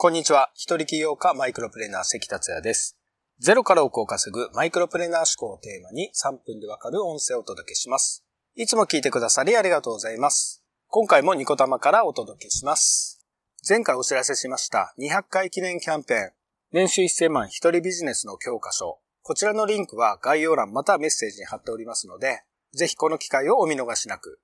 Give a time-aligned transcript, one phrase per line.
[0.00, 0.52] こんにちは。
[0.54, 2.96] 一人起業家マイクロプレーナー関達也です。
[3.40, 8.24] ゼロから億を稼ぐマイクロプレーナー思考をテーマに3分でわかる音声をお届けします。
[8.54, 10.62] いつも聞いてくださりありがとうございます。
[10.86, 13.26] 今回もニコ玉からお届けします。
[13.68, 16.30] 前回お知らせしました200回記念キャンペーン、
[16.70, 19.00] 年収1000万一人ビジネスの教科書。
[19.22, 24.38] こちらのリンクは概要欄またはメッセージに貼っておりますので、ぜひこの機会をお見逃しなく。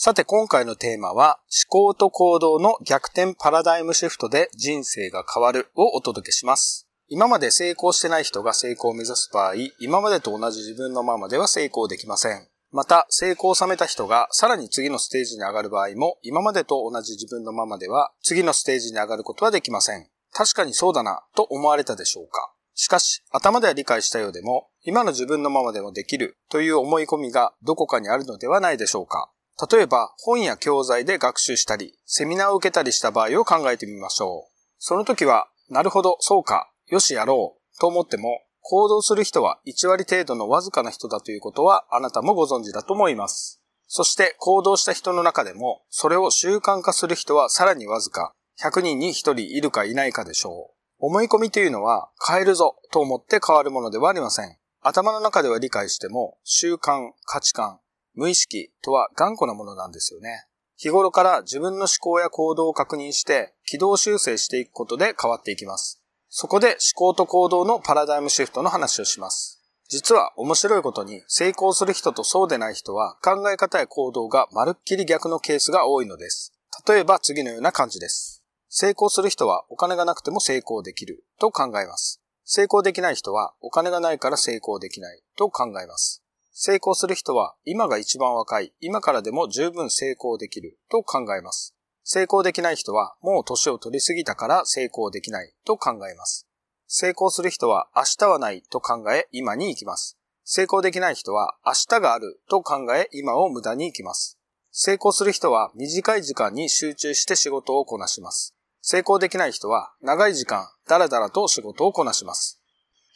[0.00, 6.88] さて今回のテーマは思考と行動の逆転パラダイムシフトで人生が変わるをお届けします。
[7.08, 12.46] 今まで成功してない人が成功を目指す場合、今までと同じ自分のままでは成功できません。
[12.70, 20.08] また、成功を収めた人がさらに次のステージに上がる場合も、今までと同じ自分のままでは次のステージに上がることはできません。
[20.32, 22.52] 確かにそうだな、と思われたでしょうか。
[22.72, 29.32] しかし、頭では理解したようでも、今の自分のままでもできるという思い込みがどこかにあるのではないでしょうか。
[29.70, 34.52] 例えば、本や教材で学習したり、セミナーを受けたりした場合を考えてみましょう。
[34.78, 43.62] その時は、なるほど、そうか、よしやろう、と思っても、行動する人は1割程度のわずかな人だということはあなたもご存知だと思います。
[43.86, 50.74] そして行動した人の中でも、それを習慣化する人はさらにわずか、100人に1人いるかいないかでしょう。
[50.98, 54.56] 思い込みというのは、変えるぞと思って変わるものではありません。
[54.82, 57.80] 頭の中では理解しても、習慣、価値観、
[58.18, 60.44] 無意識とは頑固なものなんですよね。
[60.76, 66.02] 日頃から自分の思考や行動を確認して軌道修正していくことで変わっていきます。
[66.28, 69.62] そこで思考と行動のパラダイムシフトの話をします。
[69.88, 76.52] 実は面白いことに成功する人とそうでない人は考え方や行動がまるっきり逆のケースが多いのです。
[76.88, 78.42] 例えば次のような感じです。
[78.68, 82.20] 成功する人はお金がなくても成功できると考えます。
[82.44, 86.24] 成功できない人はお金がないから成功できないと考えます。
[86.60, 91.76] 成功する人は今が一番若い、今からでも十分成功できると考えます。
[92.02, 96.48] 成功できない人はもう年を取りすぎたから成功できないと考えます。
[96.88, 100.18] 成功する人は明日はないと考え今に行きます。
[100.42, 104.36] 成功できない人は明日があると考え今を無駄に行きます。
[104.72, 108.56] 成功する人は短い時間に集中して仕事をこなします。
[108.82, 112.57] 成功できない人は長い時間だらだらと仕事をこなします。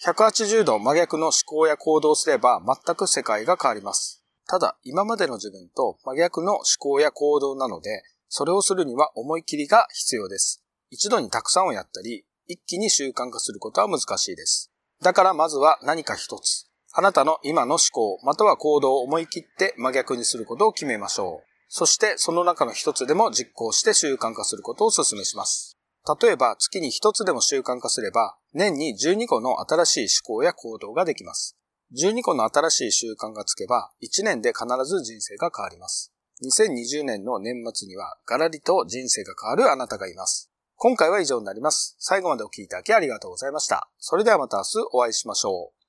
[0.05, 4.25] 180度真逆の思考や行動をすれば全く世界が変わります。
[4.49, 10.65] ただ、今までの自分と真逆の思考や行動なので、それをするには思い切りが必要です。
[10.91, 14.73] 一度にたくさんをやったり、一気に習慣化することは難しいです。
[15.01, 16.67] だからまずは何か一つ。
[16.95, 21.47] あなたの今の思考または行動を思い切って真逆にすることを決めましょう。
[21.69, 25.79] そしてその中の一つでも実行して習慣化することをお勧めします。
[26.21, 31.57] 例えば月に一つでも習慣化すれば年に12個の新しい思考や行動ができます。
[31.95, 36.13] 12個の新しい習慣がつけば1年で必ず人生が変わります。
[36.43, 40.51] 2020年の年末にはガラリと人生が変わるあなたがいます。
[40.77, 41.97] 今回は以上になります。
[41.99, 43.89] 最後までお聴きいただきありがとうございました。
[43.99, 45.82] それではまた明日お会いしましょう。